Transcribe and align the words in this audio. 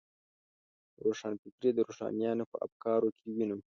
روښانفکري 1.05 1.69
د 1.73 1.79
روښانیانو 1.87 2.43
په 2.51 2.57
افکارو 2.65 3.09
کې 3.17 3.25
وینو. 3.35 3.57